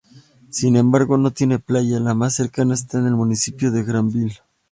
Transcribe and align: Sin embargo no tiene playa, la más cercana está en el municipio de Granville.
Sin 0.49 0.77
embargo 0.77 1.15
no 1.19 1.29
tiene 1.29 1.59
playa, 1.59 1.99
la 1.99 2.15
más 2.15 2.33
cercana 2.33 2.73
está 2.73 2.97
en 2.97 3.05
el 3.05 3.15
municipio 3.15 3.69
de 3.69 3.83
Granville. 3.83 4.37